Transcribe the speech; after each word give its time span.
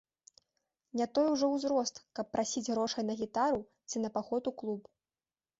Не 1.01 1.05
той 1.17 1.27
ужо 1.33 1.49
ўзрост, 1.51 2.01
каб 2.19 2.33
прасіць 2.37 2.65
грошай 2.71 3.03
на 3.11 3.19
гітару 3.23 3.61
ці 3.89 3.97
на 4.03 4.09
паход 4.17 4.43
у 4.55 4.59
клуб. 4.65 4.81